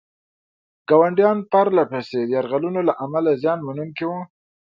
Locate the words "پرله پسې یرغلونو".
1.51-2.79